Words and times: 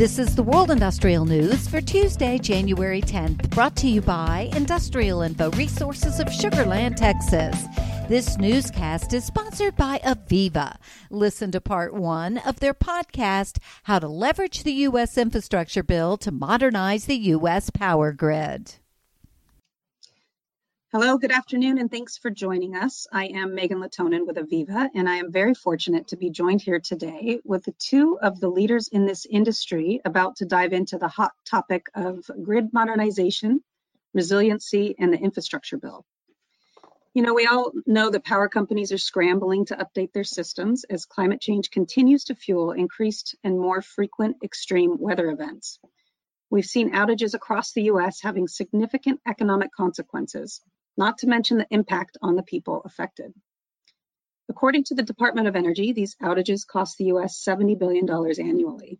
This 0.00 0.18
is 0.18 0.34
the 0.34 0.42
World 0.42 0.70
Industrial 0.70 1.26
News 1.26 1.68
for 1.68 1.82
Tuesday, 1.82 2.38
January 2.38 3.02
10th, 3.02 3.50
brought 3.50 3.76
to 3.76 3.86
you 3.86 4.00
by 4.00 4.48
Industrial 4.56 5.20
Info 5.20 5.50
Resources 5.50 6.20
of 6.20 6.32
Sugar 6.32 6.64
Land, 6.64 6.96
Texas. 6.96 7.66
This 8.08 8.38
newscast 8.38 9.12
is 9.12 9.26
sponsored 9.26 9.76
by 9.76 9.98
AVEVA. 9.98 10.76
Listen 11.10 11.52
to 11.52 11.60
part 11.60 11.92
one 11.92 12.38
of 12.38 12.60
their 12.60 12.72
podcast, 12.72 13.58
How 13.82 13.98
to 13.98 14.08
Leverage 14.08 14.62
the 14.62 14.72
U.S. 14.72 15.18
Infrastructure 15.18 15.82
Bill 15.82 16.16
to 16.16 16.32
Modernize 16.32 17.04
the 17.04 17.18
U.S. 17.18 17.68
Power 17.68 18.10
Grid. 18.10 18.76
Hello, 20.92 21.18
good 21.18 21.30
afternoon, 21.30 21.78
and 21.78 21.88
thanks 21.88 22.18
for 22.18 22.30
joining 22.30 22.74
us. 22.74 23.06
I 23.12 23.26
am 23.26 23.54
Megan 23.54 23.78
Latonin 23.78 24.26
with 24.26 24.38
AVEVA, 24.38 24.88
and 24.92 25.08
I 25.08 25.18
am 25.18 25.30
very 25.30 25.54
fortunate 25.54 26.08
to 26.08 26.16
be 26.16 26.30
joined 26.30 26.62
here 26.62 26.80
today 26.80 27.38
with 27.44 27.62
the 27.62 27.74
two 27.78 28.18
of 28.20 28.40
the 28.40 28.48
leaders 28.48 28.88
in 28.88 29.06
this 29.06 29.24
industry 29.24 30.00
about 30.04 30.34
to 30.38 30.46
dive 30.46 30.72
into 30.72 30.98
the 30.98 31.06
hot 31.06 31.30
topic 31.48 31.86
of 31.94 32.28
grid 32.42 32.72
modernization, 32.72 33.62
resiliency, 34.14 34.96
and 34.98 35.12
the 35.12 35.18
infrastructure 35.18 35.76
bill. 35.76 36.04
You 37.14 37.22
know, 37.22 37.34
we 37.34 37.46
all 37.46 37.70
know 37.86 38.10
that 38.10 38.24
power 38.24 38.48
companies 38.48 38.90
are 38.90 38.98
scrambling 38.98 39.66
to 39.66 39.76
update 39.76 40.12
their 40.12 40.24
systems 40.24 40.82
as 40.90 41.06
climate 41.06 41.40
change 41.40 41.70
continues 41.70 42.24
to 42.24 42.34
fuel 42.34 42.72
increased 42.72 43.36
and 43.44 43.60
more 43.60 43.80
frequent 43.80 44.38
extreme 44.42 44.98
weather 44.98 45.30
events. 45.30 45.78
We've 46.50 46.64
seen 46.64 46.94
outages 46.94 47.34
across 47.34 47.70
the 47.70 47.82
US 47.82 48.20
having 48.20 48.48
significant 48.48 49.20
economic 49.24 49.70
consequences, 49.70 50.60
not 50.96 51.18
to 51.18 51.26
mention 51.26 51.58
the 51.58 51.66
impact 51.70 52.18
on 52.22 52.36
the 52.36 52.42
people 52.42 52.82
affected. 52.84 53.32
According 54.48 54.84
to 54.84 54.94
the 54.94 55.02
Department 55.02 55.46
of 55.46 55.56
Energy, 55.56 55.92
these 55.92 56.16
outages 56.16 56.66
cost 56.66 56.98
the 56.98 57.12
US 57.12 57.42
$70 57.46 57.78
billion 57.78 58.08
annually. 58.10 58.98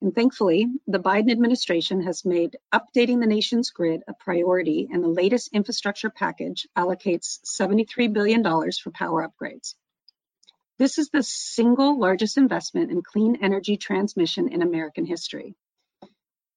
And 0.00 0.14
thankfully, 0.14 0.66
the 0.86 0.98
Biden 0.98 1.30
administration 1.30 2.02
has 2.02 2.24
made 2.24 2.56
updating 2.72 3.20
the 3.20 3.26
nation's 3.26 3.70
grid 3.70 4.02
a 4.06 4.14
priority, 4.14 4.88
and 4.90 5.02
the 5.02 5.08
latest 5.08 5.50
infrastructure 5.52 6.10
package 6.10 6.66
allocates 6.76 7.40
$73 7.44 8.12
billion 8.12 8.42
for 8.42 8.90
power 8.90 9.26
upgrades. 9.26 9.74
This 10.78 10.98
is 10.98 11.08
the 11.08 11.22
single 11.22 11.98
largest 11.98 12.36
investment 12.36 12.90
in 12.90 13.02
clean 13.02 13.38
energy 13.42 13.78
transmission 13.78 14.48
in 14.48 14.60
American 14.60 15.06
history. 15.06 15.54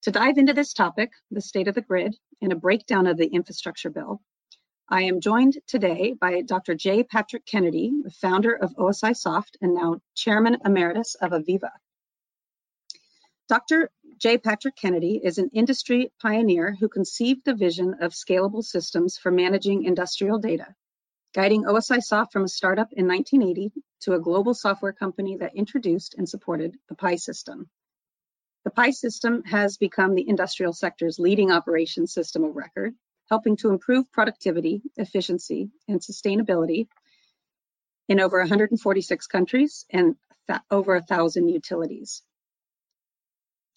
To 0.03 0.11
dive 0.11 0.37
into 0.37 0.53
this 0.53 0.73
topic, 0.73 1.11
the 1.31 1.41
state 1.41 1.67
of 1.69 1.75
the 1.75 1.81
grid, 1.81 2.15
and 2.41 2.51
a 2.51 2.57
breakdown 2.57 3.07
of 3.07 3.17
the 3.17 3.27
infrastructure 3.27 3.89
bill, 3.89 4.21
I 4.91 5.03
am 5.03 5.21
joined 5.21 5.59
today 5.67 6.15
by 6.19 6.41
Dr. 6.41 6.73
J. 6.73 7.03
Patrick 7.03 7.45
Kennedy, 7.45 7.93
the 8.03 8.09
founder 8.09 8.55
of 8.55 8.75
OSIsoft 8.75 9.55
and 9.61 9.75
now 9.75 10.01
Chairman 10.15 10.57
Emeritus 10.65 11.13
of 11.13 11.31
AVEVA. 11.31 11.69
Dr. 13.47 13.91
J. 14.17 14.39
Patrick 14.39 14.75
Kennedy 14.75 15.21
is 15.23 15.37
an 15.37 15.51
industry 15.53 16.11
pioneer 16.19 16.75
who 16.79 16.89
conceived 16.89 17.45
the 17.45 17.53
vision 17.53 17.97
of 18.01 18.13
scalable 18.13 18.63
systems 18.63 19.15
for 19.15 19.29
managing 19.29 19.83
industrial 19.83 20.39
data, 20.39 20.73
guiding 21.35 21.65
OSIsoft 21.65 22.31
from 22.31 22.45
a 22.45 22.49
startup 22.49 22.91
in 22.91 23.07
1980 23.07 23.71
to 24.01 24.13
a 24.13 24.19
global 24.19 24.55
software 24.55 24.93
company 24.93 25.37
that 25.37 25.55
introduced 25.55 26.15
and 26.15 26.27
supported 26.27 26.79
the 26.89 26.95
PI 26.95 27.17
system. 27.17 27.69
The 28.63 28.71
PI 28.71 28.89
system 28.89 29.43
has 29.43 29.77
become 29.77 30.15
the 30.15 30.27
industrial 30.27 30.73
sector's 30.73 31.19
leading 31.19 31.51
operations 31.51 32.11
system 32.11 32.43
of 32.43 32.55
record 32.55 32.95
helping 33.29 33.55
to 33.57 33.69
improve 33.69 34.11
productivity, 34.11 34.81
efficiency, 34.97 35.69
and 35.87 35.99
sustainability 35.99 36.87
in 38.07 38.19
over 38.19 38.39
146 38.39 39.27
countries 39.27 39.85
and 39.91 40.15
over 40.71 40.95
a 40.95 41.03
thousand 41.03 41.47
utilities. 41.47 42.23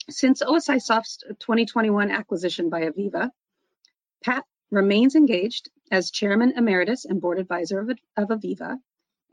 Since 0.09 0.43
OSIsoft's 0.43 1.23
2021 1.39 2.11
acquisition 2.11 2.71
by 2.71 2.83
AVEVA, 2.83 3.31
Pat 4.25 4.45
remains 4.71 5.15
engaged 5.15 5.71
as 5.91 6.11
Chairman 6.11 6.55
Emeritus 6.57 7.05
and 7.05 7.21
Board 7.21 7.39
Advisor 7.39 7.81
of, 7.81 7.91
of 8.17 8.29
AVEVA 8.31 8.79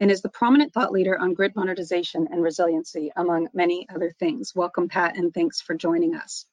and 0.02 0.12
is 0.12 0.22
the 0.22 0.30
prominent 0.30 0.74
thought 0.74 0.92
leader 0.92 1.18
on 1.18 1.34
grid 1.34 1.56
modernization 1.56 2.28
and 2.32 2.42
resiliency, 2.42 3.12
among 3.16 3.48
many 3.54 3.88
other 3.94 4.12
things. 4.20 4.56
Welcome, 4.56 4.88
Pat, 4.88 5.18
and 5.18 5.34
thanks 5.34 5.62
for 5.62 5.76
joining 5.76 6.16
us. 6.16 6.46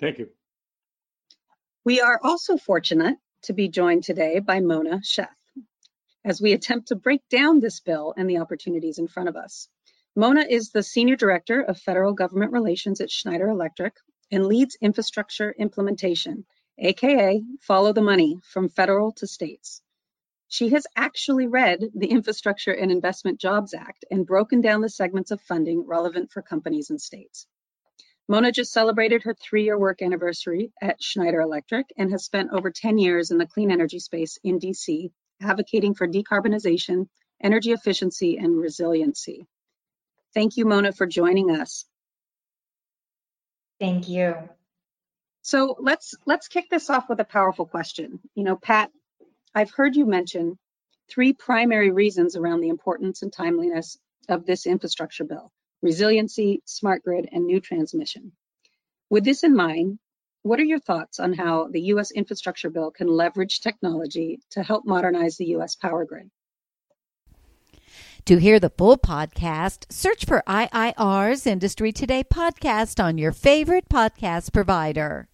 Thank 0.00 0.18
you. 0.18 0.28
We 1.88 2.02
are 2.02 2.20
also 2.22 2.58
fortunate 2.58 3.16
to 3.44 3.54
be 3.54 3.70
joined 3.70 4.04
today 4.04 4.40
by 4.40 4.60
Mona 4.60 4.98
Sheth 4.98 5.28
as 6.22 6.38
we 6.38 6.52
attempt 6.52 6.88
to 6.88 6.96
break 6.96 7.26
down 7.30 7.60
this 7.60 7.80
bill 7.80 8.12
and 8.14 8.28
the 8.28 8.36
opportunities 8.36 8.98
in 8.98 9.08
front 9.08 9.30
of 9.30 9.36
us. 9.36 9.70
Mona 10.14 10.42
is 10.42 10.68
the 10.68 10.82
Senior 10.82 11.16
Director 11.16 11.62
of 11.62 11.80
Federal 11.80 12.12
Government 12.12 12.52
Relations 12.52 13.00
at 13.00 13.10
Schneider 13.10 13.48
Electric 13.48 13.94
and 14.30 14.44
leads 14.44 14.76
infrastructure 14.82 15.54
implementation, 15.58 16.44
aka 16.76 17.42
follow 17.62 17.94
the 17.94 18.02
money 18.02 18.38
from 18.44 18.68
federal 18.68 19.12
to 19.12 19.26
states. 19.26 19.80
She 20.48 20.68
has 20.68 20.86
actually 20.94 21.46
read 21.46 21.80
the 21.94 22.08
Infrastructure 22.08 22.72
and 22.72 22.92
Investment 22.92 23.40
Jobs 23.40 23.72
Act 23.72 24.04
and 24.10 24.26
broken 24.26 24.60
down 24.60 24.82
the 24.82 24.90
segments 24.90 25.30
of 25.30 25.40
funding 25.40 25.86
relevant 25.86 26.32
for 26.32 26.42
companies 26.42 26.90
and 26.90 27.00
states. 27.00 27.46
Mona 28.28 28.52
just 28.52 28.72
celebrated 28.72 29.22
her 29.22 29.34
three-year 29.34 29.78
work 29.78 30.02
anniversary 30.02 30.70
at 30.82 31.02
Schneider 31.02 31.40
Electric 31.40 31.86
and 31.96 32.10
has 32.10 32.26
spent 32.26 32.50
over 32.52 32.70
10 32.70 32.98
years 32.98 33.30
in 33.30 33.38
the 33.38 33.46
clean 33.46 33.70
energy 33.70 33.98
space 33.98 34.38
in 34.44 34.58
DC, 34.58 35.10
advocating 35.40 35.94
for 35.94 36.06
decarbonization, 36.06 37.08
energy 37.42 37.72
efficiency, 37.72 38.36
and 38.36 38.60
resiliency. 38.60 39.46
Thank 40.34 40.58
you, 40.58 40.66
Mona, 40.66 40.92
for 40.92 41.06
joining 41.06 41.50
us. 41.50 41.86
Thank 43.80 44.08
you. 44.08 44.36
So 45.40 45.76
let's 45.78 46.14
let's 46.26 46.48
kick 46.48 46.68
this 46.68 46.90
off 46.90 47.08
with 47.08 47.20
a 47.20 47.24
powerful 47.24 47.64
question. 47.64 48.20
You 48.34 48.44
know, 48.44 48.56
Pat, 48.56 48.90
I've 49.54 49.70
heard 49.70 49.96
you 49.96 50.04
mention 50.04 50.58
three 51.08 51.32
primary 51.32 51.90
reasons 51.90 52.36
around 52.36 52.60
the 52.60 52.68
importance 52.68 53.22
and 53.22 53.32
timeliness 53.32 53.96
of 54.28 54.44
this 54.44 54.66
infrastructure 54.66 55.24
bill 55.24 55.50
resiliency, 55.82 56.62
smart 56.64 57.02
grid, 57.02 57.28
and 57.30 57.46
new 57.46 57.60
transmission. 57.60 58.32
With 59.10 59.24
this 59.24 59.44
in 59.44 59.54
mind, 59.54 59.98
what 60.42 60.60
are 60.60 60.64
your 60.64 60.80
thoughts 60.80 61.18
on 61.18 61.32
how 61.32 61.68
the 61.68 61.80
U.S. 61.92 62.10
infrastructure 62.10 62.70
bill 62.70 62.90
can 62.90 63.08
leverage 63.08 63.60
technology 63.60 64.40
to 64.50 64.62
help 64.62 64.86
modernize 64.86 65.36
the 65.36 65.46
U.S. 65.46 65.74
power 65.74 66.04
grid? 66.04 66.30
To 68.26 68.36
hear 68.36 68.60
the 68.60 68.70
full 68.70 68.98
podcast, 68.98 69.90
search 69.90 70.26
for 70.26 70.42
IIR's 70.46 71.46
Industry 71.46 71.92
Today 71.92 72.22
podcast 72.22 73.02
on 73.02 73.16
your 73.16 73.32
favorite 73.32 73.88
podcast 73.88 74.52
provider. 74.52 75.28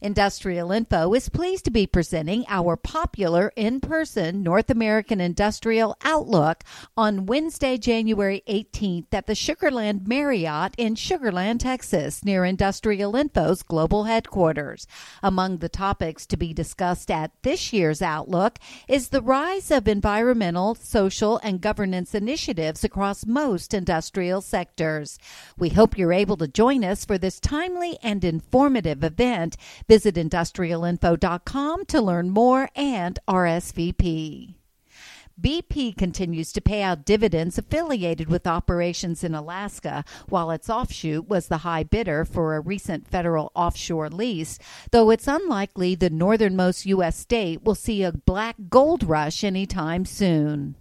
Industrial 0.00 0.70
Info 0.70 1.12
is 1.12 1.28
pleased 1.28 1.64
to 1.64 1.72
be 1.72 1.84
presenting 1.84 2.44
our 2.48 2.76
popular 2.76 3.52
in 3.56 3.80
person 3.80 4.44
North 4.44 4.70
American 4.70 5.20
Industrial 5.20 5.96
Outlook 6.04 6.62
on 6.96 7.26
Wednesday, 7.26 7.76
January 7.76 8.44
18th 8.48 9.06
at 9.12 9.26
the 9.26 9.34
Sugar 9.34 9.72
Land 9.72 10.06
Marriott 10.06 10.74
in 10.78 10.94
Sugar 10.94 11.32
Land, 11.32 11.60
Texas, 11.60 12.24
near 12.24 12.44
Industrial 12.44 13.16
Info's 13.16 13.64
global 13.64 14.04
headquarters. 14.04 14.86
Among 15.20 15.58
the 15.58 15.68
topics 15.68 16.26
to 16.26 16.36
be 16.36 16.54
discussed 16.54 17.10
at 17.10 17.32
this 17.42 17.72
year's 17.72 18.00
Outlook 18.00 18.60
is 18.86 19.08
the 19.08 19.22
rise 19.22 19.72
of 19.72 19.88
environmental, 19.88 20.76
social, 20.76 21.38
and 21.42 21.60
governance 21.60 22.14
initiatives 22.14 22.84
across 22.84 23.26
most 23.26 23.74
industrial 23.74 24.42
sectors. 24.42 25.18
We 25.58 25.70
hope 25.70 25.98
you're 25.98 26.12
able 26.12 26.36
to 26.36 26.46
join 26.46 26.84
us 26.84 27.04
for 27.04 27.18
this 27.18 27.40
timely 27.40 27.98
and 28.00 28.22
informative 28.22 29.02
event 29.02 29.56
Visit 29.88 30.16
industrialinfo.com 30.16 31.86
to 31.86 32.00
learn 32.02 32.30
more 32.30 32.68
and 32.76 33.18
RSVP. 33.26 34.54
BP 35.40 35.96
continues 35.96 36.52
to 36.52 36.60
pay 36.60 36.82
out 36.82 37.04
dividends 37.04 37.58
affiliated 37.58 38.28
with 38.28 38.46
operations 38.46 39.22
in 39.22 39.36
Alaska, 39.36 40.04
while 40.28 40.50
its 40.50 40.68
offshoot 40.68 41.28
was 41.28 41.46
the 41.46 41.58
high 41.58 41.84
bidder 41.84 42.24
for 42.24 42.56
a 42.56 42.60
recent 42.60 43.06
federal 43.06 43.52
offshore 43.54 44.10
lease, 44.10 44.58
though 44.90 45.10
it's 45.10 45.28
unlikely 45.28 45.94
the 45.94 46.10
northernmost 46.10 46.86
U.S. 46.86 47.16
state 47.16 47.62
will 47.62 47.76
see 47.76 48.02
a 48.02 48.10
black 48.10 48.56
gold 48.68 49.04
rush 49.04 49.44
anytime 49.44 50.04
soon. 50.04 50.74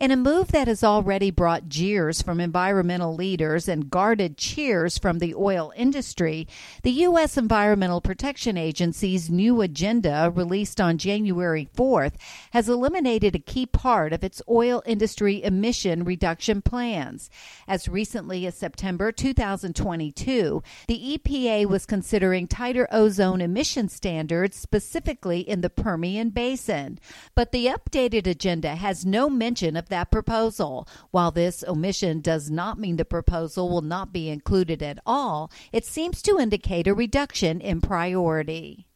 In 0.00 0.10
a 0.10 0.16
move 0.16 0.52
that 0.52 0.66
has 0.66 0.82
already 0.82 1.30
brought 1.30 1.68
jeers 1.68 2.22
from 2.22 2.40
environmental 2.40 3.14
leaders 3.14 3.68
and 3.68 3.90
guarded 3.90 4.38
cheers 4.38 4.96
from 4.96 5.18
the 5.18 5.34
oil 5.34 5.74
industry, 5.76 6.48
the 6.82 6.90
U.S. 7.02 7.36
Environmental 7.36 8.00
Protection 8.00 8.56
Agency's 8.56 9.28
new 9.28 9.60
agenda, 9.60 10.32
released 10.34 10.80
on 10.80 10.96
January 10.96 11.68
4th, 11.76 12.14
has 12.52 12.66
eliminated 12.66 13.34
a 13.34 13.40
key 13.40 13.66
part 13.66 14.14
of 14.14 14.24
its 14.24 14.40
oil 14.48 14.82
industry 14.86 15.44
emission 15.44 16.02
reduction 16.02 16.62
plans. 16.62 17.28
As 17.68 17.86
recently 17.86 18.46
as 18.46 18.54
September 18.54 19.12
2022, 19.12 20.62
the 20.88 21.18
EPA 21.18 21.66
was 21.66 21.84
considering 21.84 22.48
tighter 22.48 22.88
ozone 22.90 23.42
emission 23.42 23.90
standards 23.90 24.56
specifically 24.56 25.40
in 25.40 25.60
the 25.60 25.68
Permian 25.68 26.30
Basin. 26.30 26.98
But 27.34 27.52
the 27.52 27.66
updated 27.66 28.26
agenda 28.26 28.76
has 28.76 29.04
no 29.04 29.28
mention 29.28 29.76
of 29.76 29.89
that 29.90 30.10
proposal. 30.10 30.88
While 31.10 31.30
this 31.30 31.62
omission 31.68 32.20
does 32.20 32.50
not 32.50 32.78
mean 32.78 32.96
the 32.96 33.04
proposal 33.04 33.68
will 33.68 33.82
not 33.82 34.12
be 34.12 34.28
included 34.28 34.82
at 34.82 34.98
all, 35.04 35.50
it 35.72 35.84
seems 35.84 36.22
to 36.22 36.38
indicate 36.38 36.86
a 36.86 36.94
reduction 36.94 37.60
in 37.60 37.80
priority. 37.80 38.86